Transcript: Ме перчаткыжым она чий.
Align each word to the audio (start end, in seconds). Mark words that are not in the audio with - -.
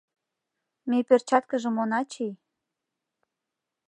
Ме 0.89 0.99
перчаткыжым 1.07 1.75
она 1.83 2.01
чий. 2.11 2.33